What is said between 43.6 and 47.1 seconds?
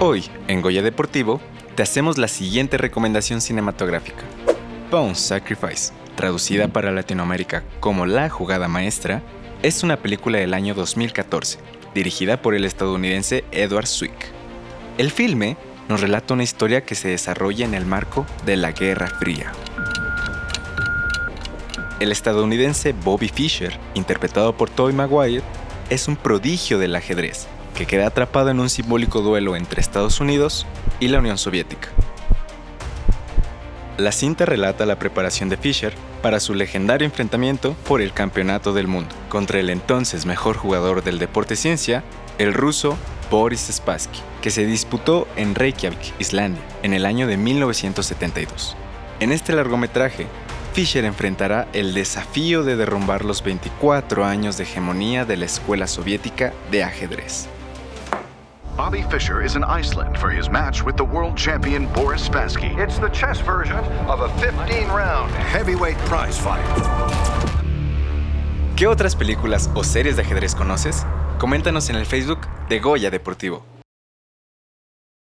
Spassky, que se disputó en Reykjavik, Islandia, en el